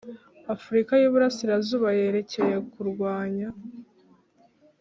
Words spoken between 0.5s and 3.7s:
Afurika y Iburasirazuba yerekeye kurwanya